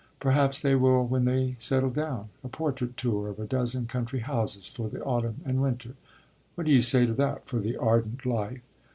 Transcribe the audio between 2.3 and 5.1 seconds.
A portrait tour of a dozen country houses for the